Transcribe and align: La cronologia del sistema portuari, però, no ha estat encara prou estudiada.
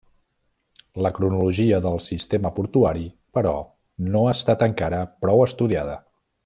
La 1.05 1.11
cronologia 1.17 1.81
del 1.87 2.01
sistema 2.05 2.53
portuari, 2.57 3.05
però, 3.39 3.55
no 4.17 4.27
ha 4.31 4.35
estat 4.41 4.69
encara 4.71 5.07
prou 5.27 5.49
estudiada. 5.51 6.01